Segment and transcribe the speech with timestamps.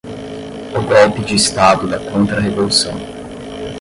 [0.75, 2.95] O Golpe de Estado da Contra-Revolução